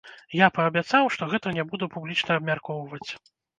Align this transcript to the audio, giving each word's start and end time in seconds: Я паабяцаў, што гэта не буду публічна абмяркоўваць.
Я 0.37 0.45
паабяцаў, 0.55 1.09
што 1.17 1.27
гэта 1.35 1.53
не 1.59 1.67
буду 1.73 1.91
публічна 1.99 2.41
абмяркоўваць. 2.43 3.07